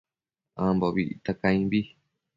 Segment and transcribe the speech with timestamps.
[0.63, 1.79] Ambobi icta caimbi